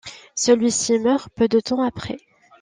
[0.33, 2.17] Celui-ci meurt peu de temps après.